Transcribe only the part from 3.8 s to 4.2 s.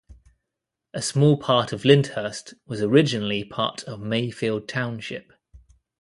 of